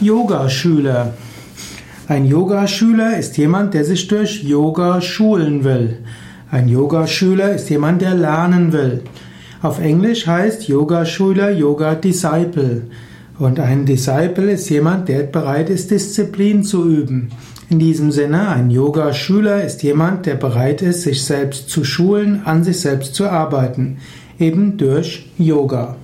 [0.00, 1.12] Yogaschüler.
[2.08, 5.98] Ein Yogaschüler ist jemand, der sich durch Yoga schulen will.
[6.50, 9.02] Ein Yogaschüler ist jemand, der lernen will.
[9.60, 12.82] Auf Englisch heißt Yogaschüler Yoga Disciple.
[13.38, 17.28] Und ein Disciple ist jemand, der bereit ist, Disziplin zu üben.
[17.68, 22.64] In diesem Sinne, ein Yogaschüler ist jemand, der bereit ist, sich selbst zu schulen, an
[22.64, 23.98] sich selbst zu arbeiten,
[24.38, 25.96] eben durch Yoga.